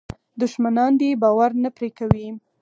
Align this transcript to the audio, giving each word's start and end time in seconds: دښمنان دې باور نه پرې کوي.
دښمنان 0.41 0.91
دې 0.99 1.09
باور 1.21 1.51
نه 1.63 1.69
پرې 1.77 1.89
کوي. 1.99 2.27